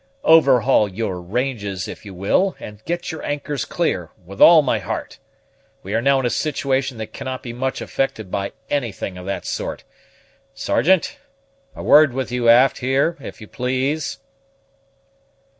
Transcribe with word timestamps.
"Overhaul 0.23 0.89
your 0.89 1.21
ranges, 1.21 1.87
if 1.87 2.05
you 2.05 2.13
will, 2.15 2.55
and 2.59 2.83
get 2.85 3.11
your 3.11 3.21
anchors 3.21 3.65
clear, 3.65 4.09
with 4.25 4.41
all 4.41 4.63
my 4.63 4.79
heart. 4.79 5.19
We 5.83 5.93
are 5.93 6.01
now 6.01 6.19
in 6.19 6.25
a 6.25 6.31
situation 6.31 6.97
that 6.97 7.13
cannot 7.13 7.43
be 7.43 7.53
much 7.53 7.81
affected 7.81 8.31
by 8.31 8.53
anything 8.67 9.15
of 9.15 9.27
that 9.27 9.45
sort. 9.45 9.83
Sergeant, 10.55 11.19
a 11.75 11.83
word 11.83 12.13
with 12.13 12.31
you 12.31 12.49
aft 12.49 12.79
here, 12.79 13.15
if 13.19 13.39
you 13.41 13.47
please." 13.47 14.17